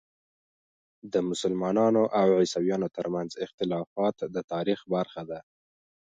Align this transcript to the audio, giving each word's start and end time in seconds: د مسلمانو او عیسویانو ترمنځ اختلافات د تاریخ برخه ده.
د 1.13 1.15
مسلمانو 1.29 2.03
او 2.19 2.27
عیسویانو 2.41 2.87
ترمنځ 2.97 3.31
اختلافات 3.45 4.17
د 4.33 4.37
تاریخ 4.51 4.79
برخه 4.93 5.21
ده. 5.29 5.39